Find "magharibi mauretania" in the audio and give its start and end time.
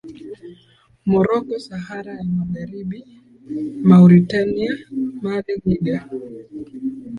2.37-4.71